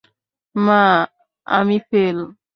[0.55, 0.81] মা,
[1.47, 2.17] আমি ফেল।